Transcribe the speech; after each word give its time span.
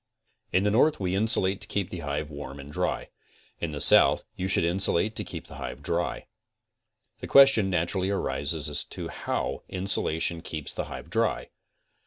In 0.51 0.63
the 0.63 0.71
north 0.71 0.99
we 0.99 1.13
insulate 1.13 1.61
to 1.61 1.67
keep 1.67 1.91
the 1.91 1.99
hive 1.99 2.31
warm 2.31 2.59
and 2.59 2.71
dry. 2.71 3.09
In 3.59 3.71
the 3.71 3.79
south 3.79 4.23
you 4.35 4.47
should 4.47 4.63
insulate 4.63 5.15
to 5.15 5.23
keep 5.23 5.45
the 5.45 5.57
hive 5.57 5.83
dry. 5.83 6.25
The 7.19 7.27
question 7.27 7.69
naturally 7.69 8.09
arises 8.09 8.67
as 8.67 8.83
to 8.85 9.09
how 9.09 9.61
insulation 9.69 10.41
keeps 10.41 10.73
the 10.73 10.85
hive 10.85 11.11
dry. 11.11 11.51